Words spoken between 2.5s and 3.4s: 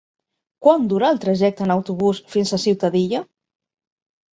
a Ciutadilla?